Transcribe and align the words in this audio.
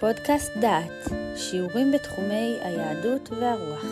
פודקאסט 0.00 0.52
דעת, 0.60 1.12
שיעורים 1.36 1.92
בתחומי 1.92 2.58
היהדות 2.62 3.28
והרוח. 3.30 3.84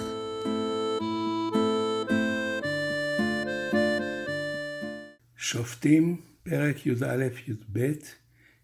שופטים, 5.37 6.21
פרק 6.43 6.87
י"א-י"ב, 6.87 7.93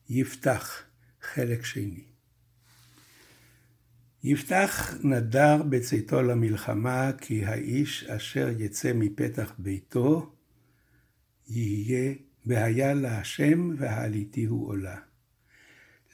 יפתח, 0.09 0.83
חלק 1.21 1.65
שני. 1.65 2.05
יפתח 4.25 4.95
נדר 5.05 5.63
בצאתו 5.63 6.23
למלחמה, 6.23 7.11
כי 7.21 7.45
האיש 7.45 8.05
אשר 8.05 8.49
יצא 8.59 8.93
מפתח 8.95 9.53
ביתו, 9.59 10.33
יהיה 11.49 12.15
והיה 12.47 12.95
להשם 12.95 13.71
והעליתיהו 13.79 14.67
עולה. 14.67 15.10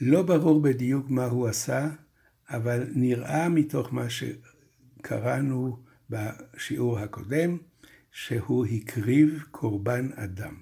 לא 0.00 0.22
ברור 0.22 0.62
בדיוק 0.62 1.10
מה 1.10 1.24
הוא 1.24 1.48
עשה, 1.48 1.88
אבל 2.48 2.86
נראה 2.94 3.48
מתוך 3.48 3.92
מה 3.92 4.06
שקראנו 4.10 5.82
בשיעור 6.10 6.98
הקודם, 6.98 7.58
שהוא 8.12 8.66
הקריב 8.66 9.44
קורבן 9.50 10.08
אדם. 10.14 10.54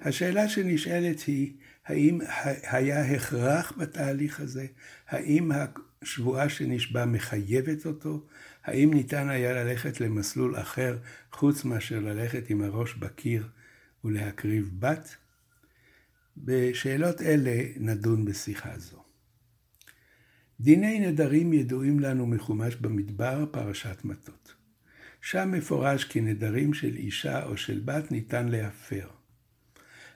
השאלה 0.00 0.48
שנשאלת 0.48 1.20
היא, 1.20 1.52
האם 1.86 2.20
היה 2.70 3.14
הכרח 3.14 3.72
בתהליך 3.76 4.40
הזה? 4.40 4.66
האם 5.08 5.50
השבועה 6.02 6.48
שנשבע 6.48 7.04
מחייבת 7.04 7.86
אותו? 7.86 8.26
האם 8.64 8.94
ניתן 8.94 9.28
היה 9.28 9.52
ללכת 9.52 10.00
למסלול 10.00 10.56
אחר 10.56 10.98
חוץ 11.32 11.64
מאשר 11.64 12.00
ללכת 12.00 12.50
עם 12.50 12.62
הראש 12.62 12.94
בקיר 12.94 13.48
ולהקריב 14.04 14.70
בת? 14.78 15.16
בשאלות 16.44 17.22
אלה 17.22 17.62
נדון 17.76 18.24
בשיחה 18.24 18.78
זו. 18.78 19.02
דיני 20.60 21.00
נדרים 21.00 21.52
ידועים 21.52 22.00
לנו 22.00 22.26
מחומש 22.26 22.74
במדבר, 22.74 23.46
פרשת 23.50 24.04
מטות. 24.04 24.54
שם 25.20 25.50
מפורש 25.52 26.04
כי 26.04 26.20
נדרים 26.20 26.74
של 26.74 26.96
אישה 26.96 27.44
או 27.44 27.56
של 27.56 27.80
בת 27.84 28.12
ניתן 28.12 28.48
להפר. 28.48 29.08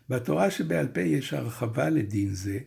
בתורה 0.09 0.51
שבעל 0.51 0.89
פה 0.89 1.01
יש 1.01 1.33
הרחבה 1.33 1.91
לדין 1.91 2.35
זה, 2.35 2.59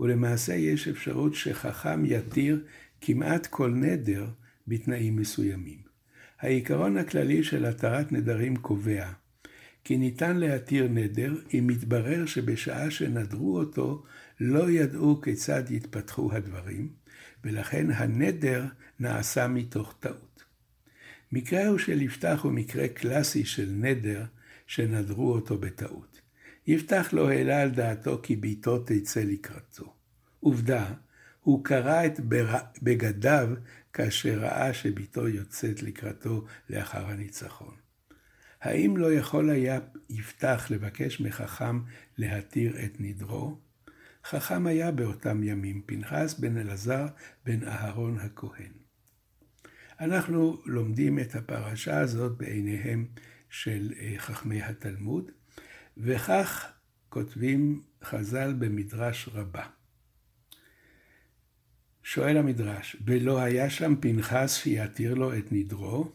ולמעשה 0.00 0.54
יש 0.54 0.88
אפשרות 0.88 1.34
שחכם 1.34 2.04
יתיר 2.04 2.64
כמעט 3.00 3.46
כל 3.46 3.70
נדר 3.70 4.30
בתנאים 4.66 5.16
מסוימים. 5.16 5.78
העיקרון 6.40 6.96
הכללי 6.96 7.44
של 7.44 7.64
התרת 7.64 8.12
נדרים 8.12 8.56
קובע 8.56 9.12
כי 9.88 9.96
ניתן 9.96 10.36
להתיר 10.36 10.88
נדר 10.90 11.34
אם 11.54 11.66
מתברר 11.66 12.26
שבשעה 12.26 12.90
שנדרו 12.90 13.58
אותו 13.58 14.04
לא 14.40 14.70
ידעו 14.70 15.20
כיצד 15.20 15.70
יתפתחו 15.70 16.32
הדברים, 16.32 16.88
ולכן 17.44 17.90
הנדר 17.90 18.66
נעשה 19.00 19.48
מתוך 19.48 19.94
טעות. 20.00 20.44
מקרהו 21.32 21.78
של 21.78 22.02
יפתח 22.02 22.40
הוא 22.42 22.52
מקרה 22.52 22.88
קלאסי 22.88 23.44
של 23.44 23.68
נדר 23.70 24.24
שנדרו 24.66 25.32
אותו 25.32 25.58
בטעות. 25.58 26.20
יפתח 26.66 27.08
לא 27.12 27.30
העלה 27.30 27.62
על 27.62 27.70
דעתו 27.70 28.20
כי 28.22 28.36
ביתו 28.36 28.78
תצא 28.78 29.20
לקראתו. 29.20 29.94
עובדה, 30.40 30.94
הוא 31.40 31.64
קרע 31.64 32.06
את 32.06 32.20
בגדיו 32.82 33.48
כאשר 33.92 34.38
ראה 34.38 34.74
שביתו 34.74 35.28
יוצאת 35.28 35.82
לקראתו 35.82 36.44
לאחר 36.70 37.06
הניצחון. 37.06 37.87
האם 38.60 38.96
לא 38.96 39.12
יכול 39.12 39.50
היה 39.50 39.78
יפתח 40.10 40.66
לבקש 40.70 41.20
מחכם 41.20 41.80
להתיר 42.18 42.84
את 42.84 42.92
נדרו? 42.98 43.58
חכם 44.24 44.66
היה 44.66 44.90
באותם 44.90 45.42
ימים, 45.42 45.82
פנחס 45.86 46.34
בן 46.34 46.56
אלעזר 46.56 47.06
בן 47.44 47.68
אהרון 47.68 48.18
הכהן. 48.18 48.72
אנחנו 50.00 50.62
לומדים 50.66 51.18
את 51.18 51.34
הפרשה 51.34 52.00
הזאת 52.00 52.38
בעיניהם 52.38 53.06
של 53.50 53.92
אה, 54.00 54.14
חכמי 54.18 54.62
התלמוד, 54.62 55.30
וכך 55.96 56.72
כותבים 57.08 57.82
חז"ל 58.04 58.54
במדרש 58.58 59.28
רבה. 59.32 59.66
שואל 62.02 62.36
המדרש, 62.36 62.96
ולא 63.06 63.40
היה 63.40 63.70
שם 63.70 63.94
פנחס 64.00 64.56
שיתיר 64.56 65.14
לו 65.14 65.38
את 65.38 65.52
נדרו? 65.52 66.12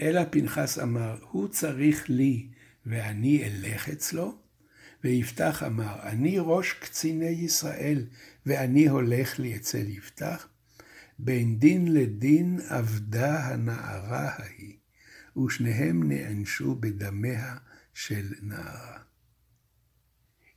אלא 0.00 0.20
פנחס 0.30 0.78
אמר, 0.78 1.18
הוא 1.30 1.48
צריך 1.48 2.10
לי 2.10 2.48
ואני 2.86 3.44
אלך 3.44 3.88
אצלו? 3.88 4.38
ויפתח 5.04 5.62
אמר, 5.66 6.02
אני 6.02 6.36
ראש 6.38 6.72
קציני 6.72 7.26
ישראל 7.26 8.06
ואני 8.46 8.88
הולך 8.88 9.38
לי 9.38 9.56
אצל 9.56 9.88
יפתח? 9.88 10.48
בין 11.18 11.58
דין 11.58 11.92
לדין 11.94 12.60
אבדה 12.68 13.46
הנערה 13.46 14.28
ההיא, 14.28 14.76
ושניהם 15.36 16.08
נענשו 16.08 16.74
בדמיה 16.74 17.56
של 17.94 18.32
נערה. 18.42 18.98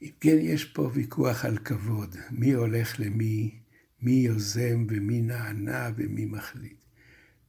אם 0.01 0.09
כן, 0.19 0.37
יש 0.41 0.65
פה 0.65 0.91
ויכוח 0.93 1.45
על 1.45 1.57
כבוד, 1.57 2.15
מי 2.31 2.51
הולך 2.51 2.99
למי, 2.99 3.59
מי 4.01 4.11
יוזם 4.11 4.85
ומי 4.89 5.21
נענה 5.21 5.89
ומי 5.95 6.25
מחליט. 6.25 6.83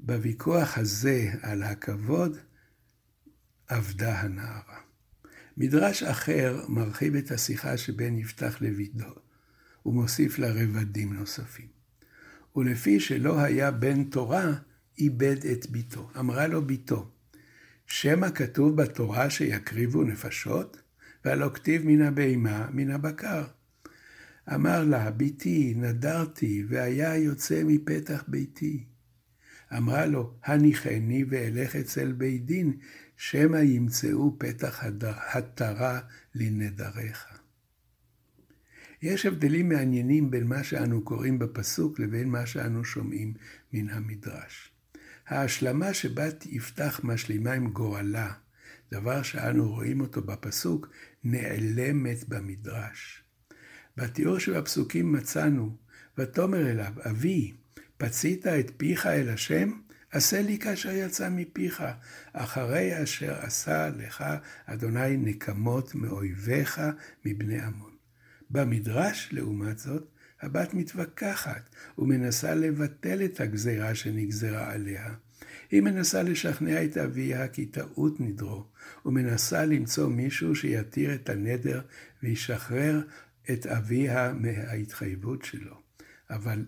בוויכוח 0.06 0.78
הזה 0.78 1.31
על 1.42 1.62
הכבוד 1.62 2.37
אבדה 3.70 4.20
הנערה. 4.20 4.81
מדרש 5.56 6.03
אחר 6.03 6.65
מרחיב 6.69 7.15
את 7.15 7.31
השיחה 7.31 7.76
שבין 7.76 8.19
יפתח 8.19 8.56
לביתו, 8.60 9.15
ומוסיף 9.87 10.38
לה 10.38 10.53
רבדים 10.53 11.12
נוספים. 11.12 11.69
ולפי 12.56 13.00
שלא 13.00 13.41
היה 13.41 13.70
בן 13.70 14.04
תורה, 14.04 14.53
איבד 14.98 15.47
את 15.53 15.70
ביתו. 15.70 16.10
אמרה 16.19 16.47
לו 16.47 16.66
ביתו, 16.66 17.10
שמא 17.86 18.31
כתוב 18.31 18.76
בתורה 18.82 19.31
שיקריבו 19.31 20.04
נפשות? 20.04 20.82
והלא 21.25 21.50
כתיב 21.54 21.82
מן 21.84 22.03
הבהמה, 22.03 22.69
מן 22.72 22.91
הבקר. 22.91 23.44
אמר 24.54 24.84
לה, 24.84 25.10
ביתי, 25.10 25.75
נדרתי, 25.76 26.65
והיה 26.69 27.16
יוצא 27.16 27.62
מפתח 27.65 28.25
ביתי. 28.28 28.94
אמרה 29.76 30.06
לו, 30.06 30.34
הניחני 30.44 31.24
ואלך 31.28 31.76
אצל 31.76 32.12
בית 32.12 32.46
דין, 32.46 32.76
שמא 33.16 33.56
ימצאו 33.56 34.36
פתח 34.38 34.84
התרה 35.32 36.00
לנדריך. 36.34 37.26
יש 39.02 39.26
הבדלים 39.26 39.68
מעניינים 39.68 40.30
בין 40.30 40.46
מה 40.46 40.64
שאנו 40.64 41.04
קוראים 41.04 41.38
בפסוק 41.38 42.00
לבין 42.00 42.28
מה 42.28 42.46
שאנו 42.46 42.84
שומעים 42.84 43.34
מן 43.72 43.88
המדרש. 43.88 44.72
ההשלמה 45.26 45.94
שבת 45.94 46.46
יפתח 46.46 47.00
משלימה 47.04 47.52
עם 47.52 47.70
גורלה, 47.70 48.32
דבר 48.92 49.22
שאנו 49.22 49.70
רואים 49.70 50.00
אותו 50.00 50.22
בפסוק, 50.22 50.88
נעלמת 51.24 52.28
במדרש. 52.28 53.24
בתיאור 53.96 54.38
שבפסוקים 54.38 55.12
מצאנו, 55.12 55.76
ותאמר 56.18 56.70
אליו, 56.70 56.92
אבי, 57.10 57.54
פצית 57.99 58.47
את 58.47 58.71
פיך 58.77 59.06
אל 59.06 59.28
השם? 59.28 59.71
עשה 60.10 60.43
לי 60.43 60.59
כאשר 60.59 60.91
יצא 60.91 61.28
מפיך, 61.31 61.84
אחרי 62.32 63.03
אשר 63.03 63.34
עשה 63.41 63.88
לך 63.88 64.25
אדוני 64.66 65.16
נקמות 65.16 65.94
מאויביך 65.94 66.81
מבני 67.25 67.60
עמון. 67.60 67.94
במדרש, 68.50 69.28
לעומת 69.33 69.78
זאת, 69.78 70.09
הבת 70.43 70.75
מתווכחת 70.75 71.69
ומנסה 71.99 72.54
לבטל 72.54 73.25
את 73.25 73.41
הגזרה 73.41 73.94
שנגזרה 73.94 74.72
עליה. 74.72 75.15
היא 75.71 75.83
מנסה 75.83 76.22
לשכנע 76.22 76.84
את 76.84 76.97
אביה 76.97 77.49
כי 77.49 77.66
טעות 77.66 78.21
נדרו, 78.21 78.66
ומנסה 79.06 79.65
למצוא 79.65 80.09
מישהו 80.09 80.54
שיתיר 80.54 81.15
את 81.15 81.28
הנדר 81.28 81.81
וישחרר 82.22 83.03
את 83.51 83.66
אביה 83.66 84.33
מההתחייבות 84.33 85.45
שלו. 85.45 85.80
אבל 86.30 86.65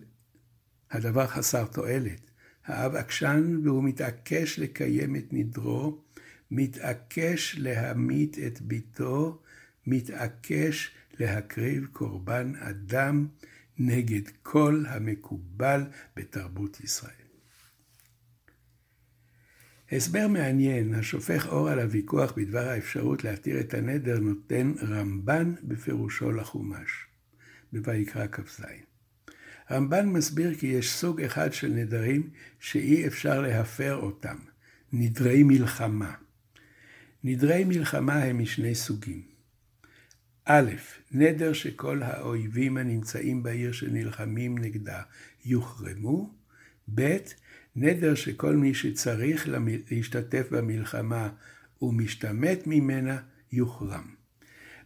הדבר 0.91 1.27
חסר 1.27 1.65
תועלת. 1.65 2.21
האב 2.65 2.95
עקשן 2.95 3.57
והוא 3.63 3.83
מתעקש 3.83 4.59
לקיים 4.59 5.15
את 5.15 5.25
נדרו, 5.31 6.01
מתעקש 6.51 7.55
להמית 7.59 8.37
את 8.47 8.61
ביתו, 8.61 9.41
מתעקש 9.87 10.91
להקריב 11.19 11.87
קורבן 11.91 12.53
אדם 12.55 13.27
נגד 13.77 14.21
כל 14.43 14.83
המקובל 14.87 15.83
בתרבות 16.15 16.79
ישראל. 16.79 17.11
הסבר 19.91 20.27
מעניין, 20.27 20.93
השופך 20.93 21.47
אור 21.47 21.69
על 21.69 21.79
הוויכוח 21.79 22.33
בדבר 22.37 22.67
האפשרות 22.67 23.23
להתיר 23.23 23.59
את 23.59 23.73
הנדר, 23.73 24.19
נותן 24.19 24.73
רמב"ן 24.81 25.53
בפירושו 25.63 26.31
לחומש, 26.31 27.05
בויקרא 27.73 28.27
כ"ז. 28.31 28.61
רמב"ן 29.71 30.09
מסביר 30.09 30.55
כי 30.55 30.67
יש 30.67 30.93
סוג 30.93 31.21
אחד 31.21 31.53
של 31.53 31.67
נדרים 31.67 32.29
שאי 32.59 33.07
אפשר 33.07 33.41
להפר 33.41 33.95
אותם, 33.95 34.37
נדרי 34.93 35.43
מלחמה. 35.43 36.13
נדרי 37.23 37.63
מלחמה 37.63 38.23
הם 38.23 38.39
משני 38.39 38.75
סוגים. 38.75 39.21
א', 40.45 40.71
נדר 41.11 41.53
שכל 41.53 42.03
האויבים 42.03 42.77
הנמצאים 42.77 43.43
בעיר 43.43 43.71
שנלחמים 43.71 44.57
נגדה 44.57 45.01
יוחרמו, 45.45 46.33
ב', 46.95 47.17
נדר 47.75 48.15
שכל 48.15 48.55
מי 48.55 48.73
שצריך 48.73 49.47
להשתתף 49.91 50.47
במלחמה 50.51 51.29
ומשתמט 51.81 52.59
ממנה 52.65 53.17
יוחרם. 53.51 54.05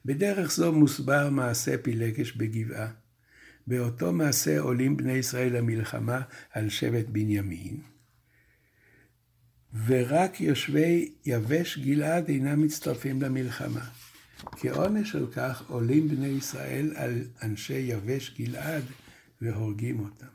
בדרך 0.06 0.52
זו 0.52 0.72
מוסבר 0.74 1.30
מעשה 1.30 1.78
פילגש 1.78 2.32
בגבעה. 2.32 3.01
באותו 3.68 4.12
מעשה 4.12 4.60
עולים 4.60 4.98
בני 4.98 5.14
ישראל 5.14 5.58
למלחמה 5.58 6.22
על 6.52 6.70
שבט 6.70 7.06
בנימין, 7.08 7.82
ורק 9.86 10.42
יושבי 10.42 11.14
יבש 11.26 11.78
גלעד 11.78 12.30
אינם 12.30 12.62
מצטרפים 12.62 13.22
למלחמה. 13.22 13.86
כעונש 14.52 15.16
על 15.16 15.28
כך 15.32 15.70
עולים 15.70 16.08
בני 16.08 16.28
ישראל 16.28 16.94
על 16.96 17.24
אנשי 17.42 17.74
יבש 17.74 18.36
גלעד 18.40 18.84
והורגים 19.42 20.00
אותם. 20.00 20.26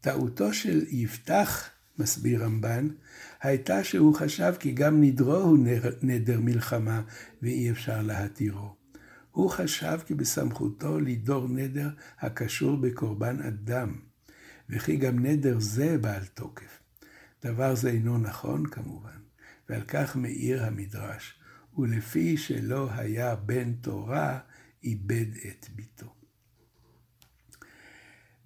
טעותו 0.00 0.54
של 0.54 0.84
יפתח, 0.88 1.70
מסביר 1.98 2.44
רמב"ן, 2.44 2.88
הייתה 3.42 3.84
שהוא 3.84 4.14
חשב 4.14 4.54
כי 4.60 4.72
גם 4.72 5.02
נדרו 5.02 5.36
הוא 5.36 5.58
נדר 6.02 6.40
מלחמה 6.40 7.02
ואי 7.42 7.70
אפשר 7.70 8.02
להתירו. 8.02 8.77
הוא 9.30 9.50
חשב 9.50 9.98
כי 10.06 10.14
בסמכותו 10.14 11.00
לידור 11.00 11.48
נדר 11.48 11.90
הקשור 12.18 12.76
בקורבן 12.76 13.42
אדם, 13.42 14.00
וכי 14.70 14.96
גם 14.96 15.26
נדר 15.26 15.58
זה 15.58 15.98
בעל 15.98 16.24
תוקף. 16.24 16.82
דבר 17.44 17.74
זה 17.74 17.90
אינו 17.90 18.18
נכון 18.18 18.66
כמובן, 18.66 19.18
ועל 19.68 19.82
כך 19.82 20.16
מאיר 20.16 20.64
המדרש, 20.64 21.40
ולפי 21.78 22.36
שלא 22.36 22.88
היה 22.92 23.36
בן 23.36 23.72
תורה, 23.72 24.38
איבד 24.84 25.26
את 25.48 25.66
ביתו. 25.74 26.14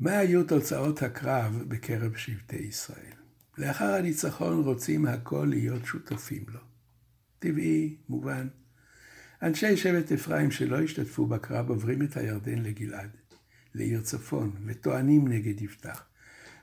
מה 0.01 0.19
היו 0.19 0.45
תוצאות 0.45 1.03
הקרב 1.03 1.63
בקרב 1.69 2.17
שבטי 2.17 2.57
ישראל? 2.57 3.17
לאחר 3.59 3.95
הניצחון 3.95 4.63
רוצים 4.63 5.07
הכל 5.07 5.47
להיות 5.51 5.87
שותפים 5.87 6.45
לו. 6.49 6.61
טבעי, 7.39 7.97
מובן. 8.09 8.49
אנשי 9.43 9.77
שבט 9.77 10.13
אפרים 10.13 10.51
שלא 10.51 10.81
השתתפו 10.81 11.27
בקרב 11.27 11.71
עוברים 11.71 12.03
את 12.03 12.17
הירדן 12.17 12.59
לגלעד, 12.59 13.11
לעיר 13.75 14.01
צפון, 14.01 14.51
וטוענים 14.67 15.29
נגד 15.29 15.63
יפתח. 15.63 16.05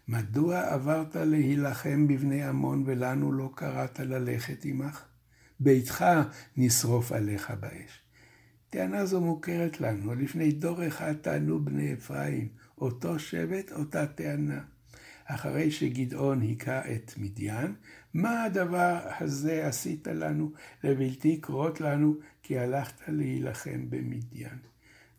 מדוע 0.08 0.74
עברת 0.74 1.16
להילחם 1.16 2.08
בבני 2.08 2.44
עמון 2.44 2.84
ולנו 2.86 3.32
לא 3.32 3.52
קראת 3.56 4.00
ללכת 4.00 4.66
עמך? 4.66 5.04
ביתך 5.60 6.06
נשרוף 6.58 7.12
עליך 7.12 7.52
באש. 7.60 8.02
טענה 8.70 9.06
זו 9.06 9.22
מוכרת 9.22 9.82
לנו, 9.82 10.16
לפני 10.16 10.52
דור 10.52 10.88
אחד 10.88 11.14
טענו 11.14 11.66
בני 11.66 11.94
אפרים, 11.94 12.48
אותו 12.78 13.20
שבט, 13.20 13.72
אותה 13.72 14.08
טענה. 14.08 14.62
אחרי 15.30 15.72
שגדעון 15.72 16.42
היכה 16.42 16.92
את 16.92 17.14
מדיין, 17.18 17.76
מה 18.14 18.44
הדבר 18.44 19.00
הזה 19.20 19.68
עשית 19.68 20.08
לנו, 20.08 20.52
לבלתי 20.84 21.42
קרות 21.42 21.82
לנו, 21.82 22.16
כי 22.44 22.60
הלכת 22.60 23.02
להילחם 23.08 23.90
במדיין. 23.90 24.58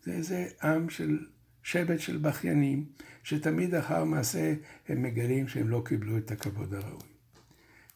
זה 0.05 0.12
איזה 0.12 0.49
עם 0.62 0.91
של 0.91 1.19
שבט 1.62 2.01
של 2.01 2.17
בכיינים, 2.17 2.85
שתמיד 3.23 3.75
אחר 3.75 4.05
מעשה 4.05 4.55
הם 4.89 5.03
מגלים 5.03 5.49
שהם 5.49 5.69
לא 5.69 5.83
קיבלו 5.85 6.19
את 6.19 6.31
הכבוד 6.31 6.75
הראוי. 6.75 7.09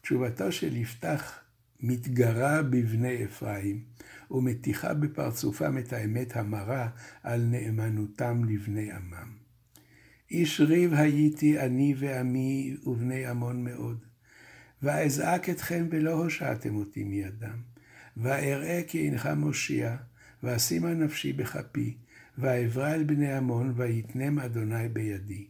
תשובתו 0.01 0.51
של 0.51 0.75
יפתח 0.75 1.39
מתגרה 1.79 2.61
בבני 2.61 3.25
אפרים, 3.25 3.83
ומטיחה 4.31 4.93
בפרצופם 4.93 5.77
את 5.77 5.93
האמת 5.93 6.35
המרה 6.35 6.89
על 7.23 7.41
נאמנותם 7.41 8.43
לבני 8.45 8.91
עמם. 8.91 9.44
איש 10.31 10.61
ריב 10.61 10.93
הייתי 10.93 11.59
אני 11.59 11.95
ועמי 11.97 12.77
ובני 12.85 13.25
עמון 13.25 13.63
מאוד. 13.63 14.05
ואזעק 14.83 15.49
אתכם 15.49 15.87
ולא 15.91 16.11
הושעתם 16.11 16.75
אותי 16.75 17.03
מידם. 17.03 17.59
ואראה 18.17 18.81
כי 18.87 19.05
אינך 19.05 19.29
מושיע, 19.37 19.95
ואשימה 20.43 20.93
נפשי 20.93 21.33
בכפי, 21.33 21.97
ואעברה 22.37 22.93
אל 22.93 23.03
בני 23.03 23.33
עמון, 23.33 23.73
ויתנם 23.75 24.39
אדוני 24.39 24.89
בידי. 24.89 25.47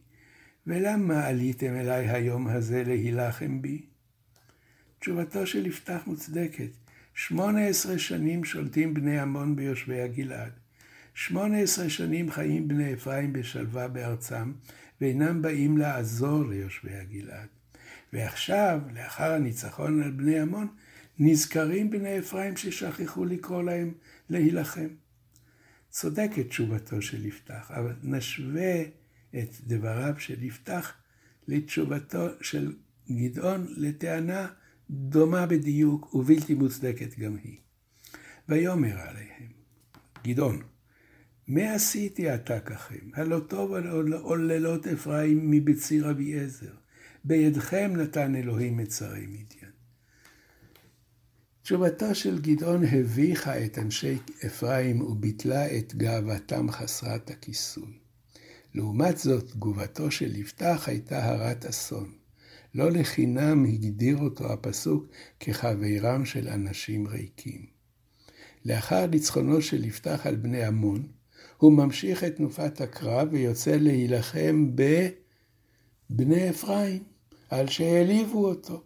ולמה 0.66 1.26
עליתם 1.26 1.74
אלי 1.74 2.08
היום 2.08 2.48
הזה 2.48 2.84
להילחם 2.84 3.62
בי? 3.62 3.82
תשובתו 4.98 5.46
של 5.46 5.66
יפתח 5.66 6.02
מוצדקת. 6.06 6.70
שמונה 7.14 7.66
עשרה 7.66 7.98
שנים 7.98 8.44
שולטים 8.44 8.94
בני 8.94 9.18
עמון 9.18 9.56
ביושבי 9.56 10.00
הגלעד. 10.00 10.52
שמונה 11.18 11.58
עשרה 11.58 11.90
שנים 11.90 12.30
חיים 12.30 12.68
בני 12.68 12.94
אפרים 12.94 13.32
בשלווה 13.32 13.88
בארצם, 13.88 14.52
ואינם 15.00 15.42
באים 15.42 15.78
לעזור 15.78 16.44
ליושבי 16.44 16.94
הגלעד. 16.94 17.48
ועכשיו, 18.12 18.80
לאחר 18.94 19.32
הניצחון 19.32 20.02
על 20.02 20.10
בני 20.10 20.38
עמון, 20.38 20.68
נזכרים 21.18 21.90
בני 21.90 22.18
אפרים 22.18 22.56
ששכחו 22.56 23.24
לקרוא 23.24 23.62
להם 23.62 23.94
להילחם. 24.30 24.88
צודקת 25.90 26.48
תשובתו 26.48 27.02
של 27.02 27.26
יפתח, 27.26 27.70
אבל 27.74 27.92
נשווה 28.02 28.82
את 29.38 29.50
דבריו 29.66 30.14
של 30.18 30.42
יפתח 30.42 30.92
לתשובתו 31.48 32.26
של 32.40 32.72
גדעון 33.10 33.66
לטענה 33.76 34.48
דומה 34.90 35.46
בדיוק 35.46 36.14
ובלתי 36.14 36.54
מוצדקת 36.54 37.18
גם 37.18 37.36
היא. 37.36 37.58
ויאמר 38.48 38.98
עליהם, 38.98 39.52
גדעון, 40.24 40.62
מה 41.48 41.74
עשיתי 41.74 42.34
אתה 42.34 42.60
ככם? 42.60 43.10
הלא 43.14 43.40
טוב 43.48 43.72
עוללות 44.22 44.86
אפרים 44.86 45.50
מבציר 45.50 46.10
אביעזר. 46.10 46.74
בידכם 47.24 47.92
נתן 47.96 48.36
אלוהים 48.36 48.80
את 48.80 48.90
שרי 48.90 49.26
מדיין. 49.26 49.72
תשובתו 51.62 52.14
של 52.14 52.38
גדעון 52.38 52.84
הביכה 52.84 53.64
את 53.64 53.78
אנשי 53.78 54.18
אפרים 54.46 55.00
וביטלה 55.00 55.78
את 55.78 55.94
גאוותם 55.94 56.70
חסרת 56.70 57.30
הכיסוי. 57.30 57.98
לעומת 58.74 59.18
זאת, 59.18 59.50
תגובתו 59.50 60.10
של 60.10 60.36
יפתח 60.36 60.84
הייתה 60.86 61.24
הרת 61.24 61.64
אסון. 61.64 62.12
לא 62.74 62.90
לחינם 62.90 63.64
הגדיר 63.64 64.16
אותו 64.16 64.52
הפסוק 64.52 65.06
כחברם 65.40 66.24
של 66.24 66.48
אנשים 66.48 67.06
ריקים. 67.06 67.66
לאחר 68.64 69.06
ניצחונו 69.06 69.62
של 69.62 69.84
יפתח 69.84 70.20
על 70.26 70.36
בני 70.36 70.64
עמון, 70.64 71.15
הוא 71.56 71.72
ממשיך 71.72 72.24
את 72.24 72.36
תנופת 72.36 72.80
הקרב 72.80 73.28
ויוצא 73.30 73.76
להילחם 73.76 74.70
בבני 76.10 76.50
אפרים, 76.50 77.02
על 77.50 77.66
שהעליבו 77.66 78.48
אותו. 78.48 78.82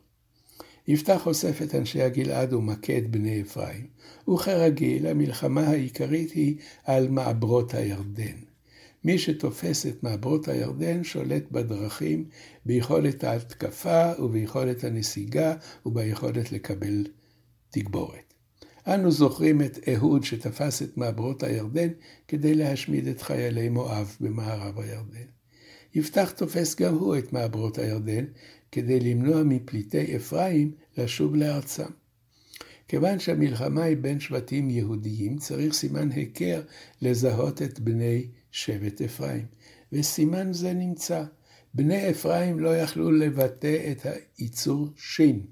יפתח 0.88 1.26
אוסף 1.26 1.62
את 1.62 1.75
אנשי 1.75 2.02
הגלעד 2.02 2.52
ומכה 2.52 2.99
את 2.99 3.11
בני 3.11 3.42
אפרים, 3.42 3.87
וכרגיל 4.28 5.06
המלחמה 5.06 5.61
העיקרית 5.61 6.30
היא 6.30 6.56
על 6.85 7.09
מעברות 7.09 7.75
הירדן. 7.75 8.37
מי 9.04 9.18
שתופס 9.18 9.87
את 9.87 10.02
מעברות 10.02 10.49
הירדן 10.49 11.04
שולט 11.04 11.50
בדרכים, 11.50 12.25
ביכולת 12.66 13.25
ההתקפה 13.25 14.12
וביכולת 14.18 14.85
הנסיגה 14.85 15.54
וביכולת 15.87 16.52
לקבל 16.52 17.06
תגבורת. 17.71 18.29
אנו 18.87 19.10
זוכרים 19.10 19.62
את 19.62 19.78
אהוד 19.88 20.25
שתפס 20.25 20.82
את 20.82 20.96
מעברות 20.96 21.42
הירדן 21.42 21.88
כדי 22.28 22.54
להשמיד 22.54 23.06
את 23.08 23.22
חיילי 23.22 23.68
מואב 23.68 24.16
במערב 24.20 24.78
הירדן. 24.78 25.26
יפתח 25.94 26.32
תופס 26.37 26.75
גם 26.75 26.94
הוא 26.94 27.18
את 27.18 27.32
מעברות 27.32 27.78
הירדן 27.78 28.25
כדי 28.72 29.00
למנוע 29.00 29.42
מפליטי 29.42 30.16
אפרים 30.16 30.72
לשוב 30.96 31.34
לארצם. 31.34 31.90
כיוון 32.88 33.18
שהמלחמה 33.18 33.82
היא 33.82 33.96
בין 33.96 34.20
שבטים 34.20 34.70
יהודיים, 34.70 35.38
צריך 35.38 35.75
סימן 35.75 36.10
היכר 36.12 36.62
לזהות 37.02 37.62
את 37.62 37.80
בני 37.80 38.26
שבט 38.50 39.02
אפרים, 39.02 39.46
וסימן 39.92 40.52
זה 40.52 40.72
נמצא. 40.72 41.25
בני 41.75 42.10
אפרים 42.10 42.58
לא 42.58 42.76
יכלו 42.76 43.10
לבטא 43.12 43.92
את 43.92 44.06
הייצור 44.06 44.88
שין. 44.96 45.46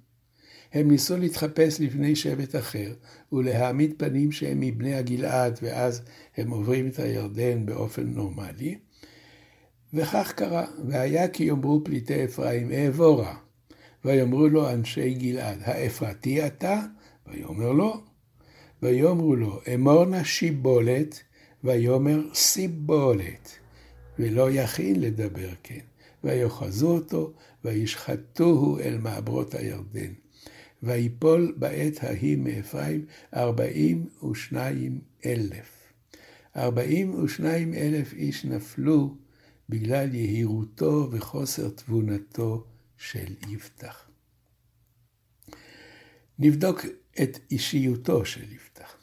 הם 0.72 0.90
ניסו 0.90 1.16
להתחפש 1.16 1.80
לפני 1.80 2.16
שבט 2.16 2.56
אחר, 2.56 2.92
ולהעמיד 3.32 3.94
פנים 3.96 4.32
שהם 4.32 4.60
מבני 4.60 4.94
הגלעד, 4.94 5.58
ואז 5.62 6.02
הם 6.36 6.50
עוברים 6.50 6.88
את 6.88 6.98
הירדן 6.98 7.66
באופן 7.66 8.06
נורמלי. 8.06 8.78
וכך 9.94 10.32
קרה, 10.36 10.66
והיה 10.88 11.28
כי 11.28 11.44
יאמרו 11.44 11.84
פליטי 11.84 12.24
אפרים, 12.24 12.72
אעבורה. 12.72 13.36
ויאמרו 14.04 14.48
לו 14.48 14.70
אנשי 14.70 15.14
גלעד, 15.14 15.58
האפרתי 15.64 16.46
אתה? 16.46 16.80
ויאמר 17.26 17.72
לא. 17.72 18.00
ויאמרו 18.82 19.36
לו, 19.36 19.60
אמור 19.74 20.04
נא 20.04 20.24
שיבולת, 20.24 21.22
ויאמר 21.64 22.20
סיבולת. 22.34 23.58
ולא 24.18 24.50
יכין 24.50 25.00
לדבר 25.00 25.48
כן. 25.62 25.80
ויאחזו 26.24 26.88
אותו, 26.94 27.32
וישחטוהו 27.64 28.78
אל 28.78 28.98
מעברות 28.98 29.54
הירדן. 29.54 30.12
ויפול 30.82 31.54
בעת 31.56 32.04
ההיא 32.04 32.36
מאפרים 32.36 33.06
ארבעים 33.36 34.08
ושניים 34.30 35.00
אלף. 35.26 35.92
ארבעים 36.56 37.24
ושניים 37.24 37.74
אלף 37.74 38.12
איש 38.12 38.44
נפלו 38.44 39.16
בגלל 39.68 40.14
יהירותו 40.14 41.08
וחוסר 41.12 41.68
תבונתו 41.68 42.66
של 42.96 43.34
יפתח. 43.48 44.08
נבדוק 46.38 46.80
את 47.22 47.38
אישיותו 47.50 48.24
של 48.24 48.52
יפתח. 48.52 48.96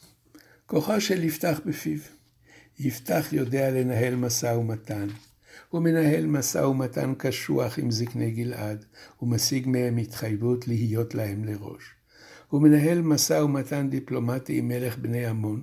כוחו 0.65 1.01
של 1.01 1.24
יפתח 1.24 1.60
בפיו. 1.65 2.00
יפתח 2.79 3.27
יודע 3.32 3.72
לנהל 3.72 4.15
משא 4.15 4.46
ומתן. 4.46 5.08
הוא 5.70 5.82
מנהל 5.82 6.26
משא 6.26 6.58
ומתן 6.58 7.14
קשוח 7.18 7.80
עם 7.80 7.92
זקני 7.92 8.32
גלעד, 8.32 8.86
ומשיג 9.22 9.68
מהם 9.68 9.98
התחייבות 9.98 10.68
להיות 10.68 11.16
להם 11.16 11.46
לראש. 11.46 11.84
הוא 12.48 12.62
מנהל 12.62 13.02
משא 13.02 13.34
ומתן 13.34 13.90
דיפלומטי 13.90 14.58
עם 14.58 14.68
מלך 14.68 14.98
בני 14.98 15.26
עמון, 15.26 15.62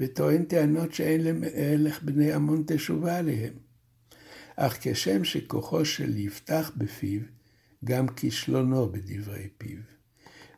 וטוען 0.00 0.44
טענות 0.44 0.94
שאין 0.94 1.24
למלך 1.24 2.02
בני 2.02 2.32
עמון 2.32 2.62
תשובה 2.66 3.18
עליהם. 3.18 3.52
אך 4.56 4.78
כשם 4.80 5.24
שכוחו 5.24 5.84
של 5.84 6.16
יפתח 6.18 6.72
בפיו, 6.76 7.20
גם 7.84 8.08
כישלונו 8.08 8.92
בדברי 8.92 9.48
פיו. 9.58 9.78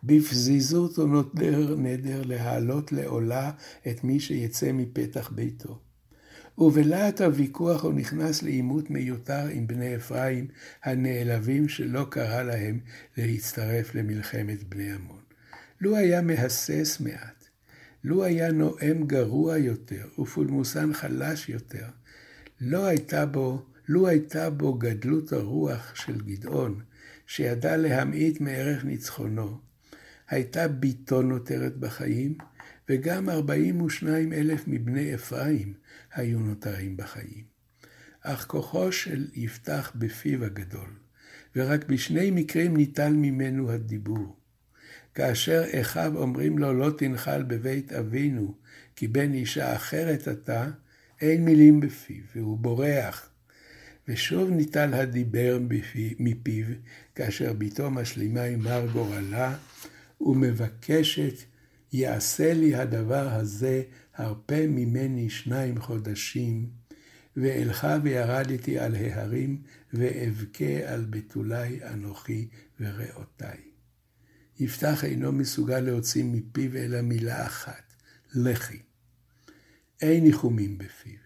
בפזיזות 0.02 0.96
הוא 0.96 1.08
נודר 1.08 1.76
נדר 1.76 2.22
להעלות 2.22 2.92
לעולה 2.92 3.52
את 3.88 4.04
מי 4.04 4.20
שיצא 4.20 4.72
מפתח 4.72 5.30
ביתו. 5.34 5.78
ובלהט 6.58 7.20
הוויכוח 7.20 7.84
הוא 7.84 7.92
נכנס 7.92 8.42
לעימות 8.42 8.90
מיותר 8.90 9.46
עם 9.46 9.66
בני 9.66 9.96
אפרים 9.96 10.46
הנעלבים 10.84 11.68
שלא 11.68 12.06
קרא 12.10 12.42
להם 12.42 12.80
להצטרף 13.16 13.94
למלחמת 13.94 14.64
בני 14.68 14.92
עמון. 14.92 15.20
לו 15.80 15.96
היה 15.96 16.22
מהסס 16.22 17.00
מעט, 17.00 17.44
לו 18.04 18.24
היה 18.24 18.52
נואם 18.52 19.06
גרוע 19.06 19.58
יותר 19.58 20.06
ופולמוסן 20.18 20.92
חלש 20.92 21.48
יותר, 21.48 21.86
לא 22.60 22.86
הייתה 22.86 23.26
בו, 23.26 23.62
לו 23.88 24.08
הייתה 24.08 24.50
בו 24.50 24.74
גדלות 24.74 25.32
הרוח 25.32 25.94
של 25.94 26.20
גדעון, 26.20 26.80
שידע 27.26 27.76
להמעיט 27.76 28.40
מערך 28.40 28.84
ניצחונו, 28.84 29.58
הייתה 30.28 30.68
ביתו 30.68 31.22
נותרת 31.22 31.76
בחיים, 31.76 32.34
וגם 32.88 33.28
ארבעים 33.28 33.80
ושניים 33.80 34.32
אלף 34.32 34.64
מבני 34.66 35.14
אפרים 35.14 35.74
היו 36.14 36.38
נותרים 36.38 36.96
בחיים. 36.96 37.44
אך 38.20 38.46
כוחו 38.46 38.92
של 38.92 39.28
יפתח 39.34 39.92
בפיו 39.94 40.44
הגדול, 40.44 40.90
ורק 41.56 41.84
בשני 41.84 42.30
מקרים 42.30 42.76
ניטל 42.76 43.12
ממנו 43.12 43.70
הדיבור. 43.70 44.36
כאשר 45.14 45.64
אחיו 45.80 46.12
אומרים 46.16 46.58
לו 46.58 46.74
לא 46.74 46.90
תנחל 46.98 47.42
בבית 47.42 47.92
אבינו, 47.92 48.54
כי 48.96 49.08
בן 49.08 49.32
אישה 49.32 49.76
אחרת 49.76 50.28
אתה, 50.28 50.70
אין 51.20 51.44
מילים 51.44 51.80
בפיו, 51.80 52.22
והוא 52.34 52.58
בורח. 52.58 53.30
ושוב 54.08 54.50
ניטל 54.50 54.94
הדיבר 54.94 55.58
מפיו, 56.18 56.66
כאשר 57.14 57.52
בתו 57.52 57.90
משלימה 57.90 58.42
עם 58.42 58.60
מר 58.60 58.86
גורלה, 58.92 59.56
ומבקשת, 60.20 61.34
יעשה 61.96 62.54
לי 62.54 62.74
הדבר 62.74 63.28
הזה 63.28 63.82
הרפה 64.14 64.66
ממני 64.68 65.30
שניים 65.30 65.80
חודשים, 65.80 66.70
ואלך 67.36 67.86
וירדתי 68.02 68.78
על 68.78 68.94
ההרים, 68.94 69.62
ואבכה 69.92 70.92
על 70.92 71.06
בתולי 71.10 71.80
אנוכי 71.84 72.48
וריאותיי. 72.80 73.58
יפתח 74.58 75.04
אינו 75.04 75.32
מסוגל 75.32 75.80
להוציא 75.80 76.24
מפיו 76.24 76.76
אלא 76.76 77.02
מילה 77.02 77.46
אחת, 77.46 77.94
לחי. 78.34 78.78
אין 80.02 80.24
ניחומים 80.24 80.78
בפיו. 80.78 81.18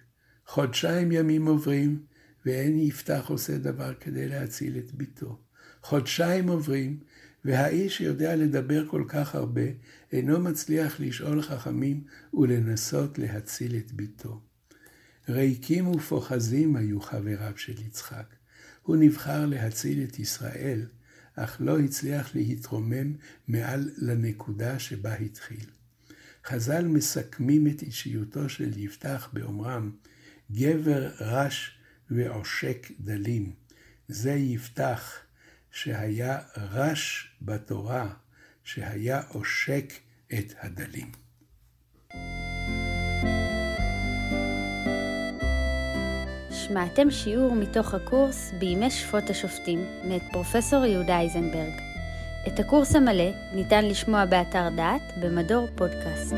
חודשיים 0.47 1.12
ימים 1.12 1.47
עוברים, 1.47 2.03
ואין 2.47 2.79
יפתח 2.79 3.27
עושה 3.29 3.59
דבר 3.59 3.95
כדי 4.00 4.29
להציל 4.29 4.79
את 4.79 4.95
ביתו. 4.95 5.41
חודשיים 5.83 6.49
עוברים, 6.49 7.00
והאיש 7.44 7.97
שיודע 7.97 8.37
לדבר 8.37 8.88
כל 8.88 9.04
כך 9.09 9.35
הרבה, 9.35 9.62
אינו 10.12 10.40
מצליח 10.40 11.00
לשאול 11.00 11.42
חכמים 11.42 12.04
ולנסות 12.35 13.18
להציל 13.18 13.76
את 13.76 13.92
ביתו. 13.92 14.40
ריקים 15.28 15.87
ופוחזים 15.87 16.76
היו 16.76 17.00
חבריו 17.00 17.52
של 17.56 17.82
יצחק. 17.87 18.35
הוא 18.82 18.97
נבחר 18.97 19.47
להציל 19.47 20.04
את 20.04 20.18
ישראל, 20.18 20.87
אך 21.37 21.56
לא 21.61 21.78
הצליח 21.78 22.35
להתרומם 22.35 23.12
מעל 23.49 23.90
לנקודה 23.97 24.78
שבה 24.78 25.14
התחיל. 25.14 25.66
חז"ל 26.47 26.87
מסכמים 26.87 27.66
את 27.66 27.82
אישיותו 27.82 28.49
של 28.49 28.78
יפתח 28.78 29.30
באומרם, 29.32 29.90
גבר 30.52 31.11
רש 31.20 31.78
ועושק 32.11 32.90
דלים. 33.00 33.52
זה 34.09 34.32
יפתח, 34.32 35.14
שהיה 35.73 36.39
רש 36.57 37.31
בתורה, 37.43 38.09
שהיה 38.65 39.21
עושק 39.29 39.93
את 40.33 40.55
הדלים. 40.62 41.12
שמעתם 46.50 47.11
שיעור 47.11 47.55
מתוך 47.55 47.95
הקורס 47.95 48.50
בימי 48.59 48.91
שפוט 48.91 49.31
השופטים 49.31 49.85
מאת 50.05 50.23
פרופסור 50.33 50.85
יהודה 50.85 51.19
אייזנברג. 51.19 51.73
את 52.47 52.61
הקורס 52.61 52.95
המלא 52.95 53.31
ניתן 53.55 53.85
לשמוע 53.85 54.25
באתר 54.25 54.69
דעת 54.77 55.03
במדור 55.23 55.69
פודקאסט. 55.77 56.35